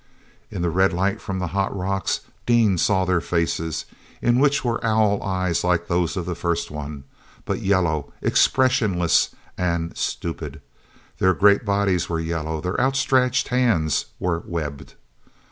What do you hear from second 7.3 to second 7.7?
but